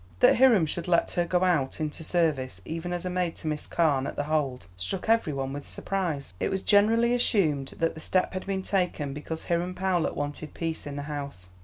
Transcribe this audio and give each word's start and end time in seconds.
That 0.19 0.37
Hiram 0.37 0.65
should 0.65 0.85
then 0.85 0.93
let 0.93 1.11
her 1.11 1.25
go 1.25 1.43
out 1.43 1.79
into 1.79 2.03
service, 2.03 2.59
even 2.65 2.91
as 2.91 3.05
maid 3.05 3.35
to 3.35 3.47
Miss 3.47 3.67
Carne 3.67 4.07
at 4.07 4.15
The 4.15 4.23
Hold, 4.23 4.65
struck 4.75 5.07
every 5.07 5.31
one 5.31 5.53
with 5.53 5.67
surprise. 5.67 6.33
It 6.39 6.49
was 6.49 6.63
generally 6.63 7.13
assumed 7.13 7.75
that 7.77 7.93
the 7.93 7.99
step 7.99 8.33
had 8.33 8.47
been 8.47 8.63
taken 8.63 9.13
because 9.13 9.45
Hiram 9.45 9.75
Powlett 9.75 10.15
wanted 10.15 10.55
peace 10.55 10.87
in 10.87 10.95
the 10.95 11.03
house. 11.03 11.51